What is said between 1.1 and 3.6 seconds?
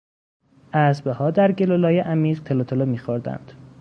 در گل و لای عمیق تلو تلو میخوردند.